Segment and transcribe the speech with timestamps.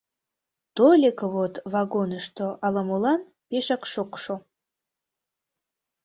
[0.75, 4.35] Тольык вот вагонышто ала-молан пешак шокшо.